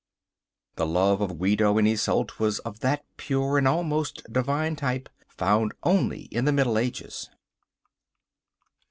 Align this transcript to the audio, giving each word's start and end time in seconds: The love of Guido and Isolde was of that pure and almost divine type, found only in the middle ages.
The 0.77 0.87
love 0.87 1.21
of 1.21 1.37
Guido 1.37 1.77
and 1.77 1.87
Isolde 1.87 2.33
was 2.39 2.57
of 2.57 2.79
that 2.79 3.05
pure 3.17 3.59
and 3.59 3.67
almost 3.67 4.23
divine 4.33 4.75
type, 4.75 5.09
found 5.29 5.73
only 5.83 6.21
in 6.31 6.45
the 6.45 6.51
middle 6.51 6.79
ages. 6.79 7.29